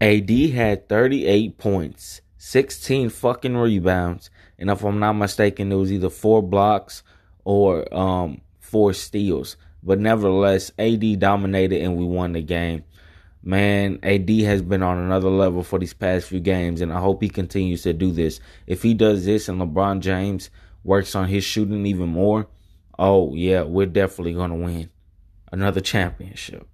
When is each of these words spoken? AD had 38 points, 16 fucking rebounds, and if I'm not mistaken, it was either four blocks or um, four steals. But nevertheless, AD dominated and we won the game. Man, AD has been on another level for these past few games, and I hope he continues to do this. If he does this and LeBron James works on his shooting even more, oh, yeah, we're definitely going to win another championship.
AD 0.00 0.30
had 0.30 0.88
38 0.88 1.58
points, 1.58 2.20
16 2.36 3.10
fucking 3.10 3.56
rebounds, 3.56 4.30
and 4.58 4.70
if 4.70 4.84
I'm 4.84 5.00
not 5.00 5.14
mistaken, 5.14 5.72
it 5.72 5.76
was 5.76 5.92
either 5.92 6.10
four 6.10 6.42
blocks 6.42 7.02
or 7.44 7.92
um, 7.94 8.40
four 8.60 8.92
steals. 8.92 9.56
But 9.82 9.98
nevertheless, 9.98 10.70
AD 10.78 11.18
dominated 11.18 11.82
and 11.82 11.96
we 11.96 12.04
won 12.04 12.32
the 12.32 12.42
game. 12.42 12.84
Man, 13.42 13.98
AD 14.02 14.28
has 14.28 14.62
been 14.62 14.82
on 14.82 14.98
another 14.98 15.30
level 15.30 15.62
for 15.62 15.78
these 15.78 15.94
past 15.94 16.28
few 16.28 16.40
games, 16.40 16.80
and 16.80 16.92
I 16.92 17.00
hope 17.00 17.22
he 17.22 17.28
continues 17.28 17.82
to 17.82 17.92
do 17.92 18.12
this. 18.12 18.40
If 18.66 18.82
he 18.82 18.94
does 18.94 19.24
this 19.24 19.48
and 19.48 19.60
LeBron 19.60 20.00
James 20.00 20.50
works 20.84 21.14
on 21.14 21.28
his 21.28 21.44
shooting 21.44 21.86
even 21.86 22.08
more, 22.08 22.48
oh, 22.98 23.34
yeah, 23.34 23.62
we're 23.62 23.86
definitely 23.86 24.34
going 24.34 24.50
to 24.50 24.56
win 24.56 24.90
another 25.52 25.80
championship. 25.80 26.68